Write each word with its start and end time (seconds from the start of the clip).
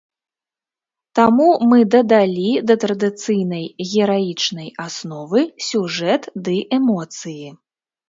Таму 1.19 1.49
мы 1.73 1.79
дадалі 1.97 2.47
да 2.71 2.79
традыцыйнай 2.85 3.65
гераічнай 3.93 4.69
асновы 4.89 5.47
сюжэт 5.71 6.23
ды 6.45 6.61
эмоцыі. 6.83 7.59